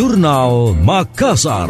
[0.00, 1.68] Jurnal Makassar.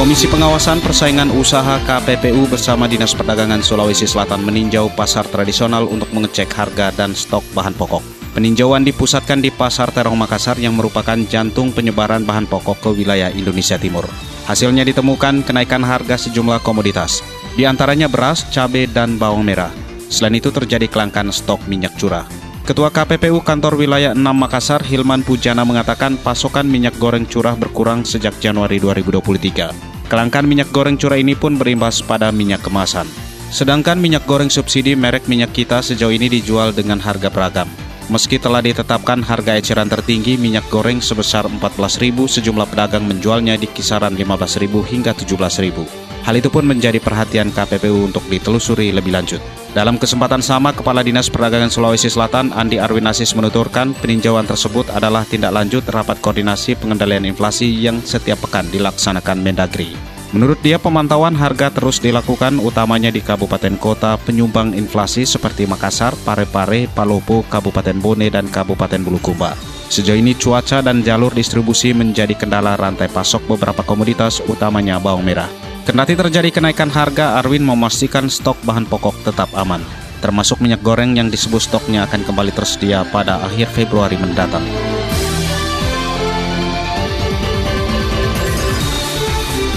[0.00, 6.48] Komisi Pengawasan Persaingan Usaha KPPU bersama Dinas Perdagangan Sulawesi Selatan meninjau pasar tradisional untuk mengecek
[6.56, 8.00] harga dan stok bahan pokok.
[8.32, 13.76] Peninjauan dipusatkan di Pasar Terong Makassar yang merupakan jantung penyebaran bahan pokok ke wilayah Indonesia
[13.76, 14.08] Timur.
[14.48, 17.20] Hasilnya ditemukan kenaikan harga sejumlah komoditas,
[17.54, 19.72] di antaranya beras, cabai, dan bawang merah.
[20.08, 22.24] Selain itu terjadi kelangkaan stok minyak curah.
[22.68, 28.36] Ketua KPPU Kantor Wilayah 6 Makassar, Hilman Pujana mengatakan pasokan minyak goreng curah berkurang sejak
[28.44, 29.72] Januari 2023.
[30.08, 33.08] Kelangkaan minyak goreng curah ini pun berimbas pada minyak kemasan.
[33.48, 37.68] Sedangkan minyak goreng subsidi merek minyak kita sejauh ini dijual dengan harga beragam.
[38.08, 44.16] Meski telah ditetapkan harga eceran tertinggi minyak goreng sebesar 14.000, sejumlah pedagang menjualnya di kisaran
[44.16, 46.07] 15.000 hingga 17.000.
[46.28, 49.40] Hal itu pun menjadi perhatian KPPU untuk ditelusuri lebih lanjut.
[49.72, 55.56] Dalam kesempatan sama, Kepala Dinas Perdagangan Sulawesi Selatan Andi Arwinasis menuturkan peninjauan tersebut adalah tindak
[55.56, 59.96] lanjut rapat koordinasi pengendalian inflasi yang setiap pekan dilaksanakan Mendagri.
[60.36, 66.92] Menurut dia, pemantauan harga terus dilakukan utamanya di kabupaten kota penyumbang inflasi seperti Makassar, Parepare,
[66.92, 69.56] Palopo, Kabupaten Bone, dan Kabupaten Bulukumba.
[69.88, 75.67] Sejauh ini cuaca dan jalur distribusi menjadi kendala rantai pasok beberapa komoditas utamanya bawang merah.
[75.88, 79.80] Kendati terjadi kenaikan harga, Arwin memastikan stok bahan pokok tetap aman,
[80.20, 84.60] termasuk minyak goreng yang disebut stoknya akan kembali tersedia pada akhir Februari mendatang.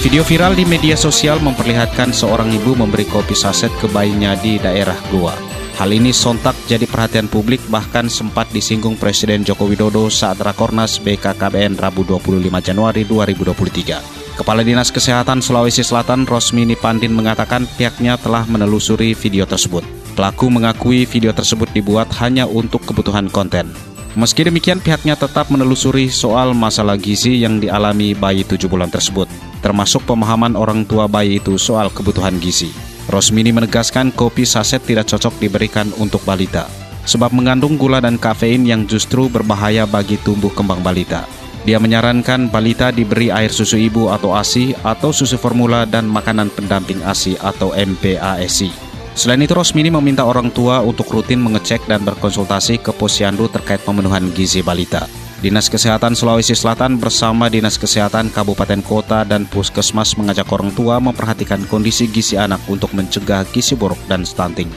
[0.04, 5.00] Video viral di media sosial memperlihatkan seorang ibu memberi kopi saset ke bayinya di daerah
[5.16, 5.40] Goa.
[5.80, 11.80] Hal ini sontak jadi perhatian publik bahkan sempat disinggung Presiden Joko Widodo saat Rakornas BKKBN
[11.80, 14.21] Rabu 25 Januari 2023.
[14.40, 19.84] Kepala Dinas Kesehatan Sulawesi Selatan Rosmini Pandin mengatakan pihaknya telah menelusuri video tersebut.
[20.16, 23.72] Pelaku mengakui video tersebut dibuat hanya untuk kebutuhan konten.
[24.16, 29.28] Meski demikian pihaknya tetap menelusuri soal masalah gizi yang dialami bayi tujuh bulan tersebut,
[29.64, 32.72] termasuk pemahaman orang tua bayi itu soal kebutuhan gizi.
[33.08, 36.68] Rosmini menegaskan kopi saset tidak cocok diberikan untuk balita,
[37.08, 41.24] sebab mengandung gula dan kafein yang justru berbahaya bagi tumbuh kembang balita.
[41.62, 47.06] Dia menyarankan balita diberi air susu ibu atau ASI atau susu formula dan makanan pendamping
[47.06, 48.74] ASI atau MPASI.
[49.14, 54.32] Selain itu, Rosmini meminta orang tua untuk rutin mengecek dan berkonsultasi ke posyandu terkait pemenuhan
[54.34, 55.06] gizi balita.
[55.42, 61.66] Dinas Kesehatan Sulawesi Selatan bersama Dinas Kesehatan Kabupaten Kota dan Puskesmas mengajak orang tua memperhatikan
[61.66, 64.70] kondisi gizi anak untuk mencegah gizi buruk dan stunting.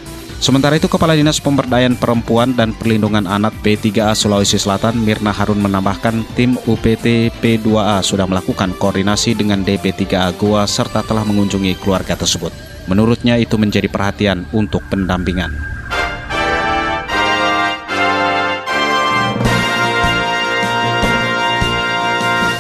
[0.45, 6.21] Sementara itu, Kepala Dinas Pemberdayaan Perempuan dan Perlindungan Anak P3A Sulawesi Selatan, Mirna Harun menambahkan
[6.37, 12.53] tim UPT P2A sudah melakukan koordinasi dengan DP3A Goa serta telah mengunjungi keluarga tersebut.
[12.85, 15.57] Menurutnya itu menjadi perhatian untuk pendampingan.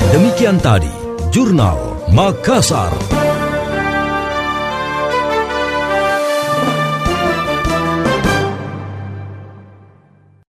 [0.08, 0.88] Demikian tadi,
[1.28, 3.23] Jurnal Makassar.